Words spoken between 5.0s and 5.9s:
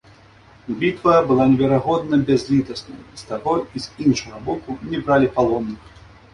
бралі палонных.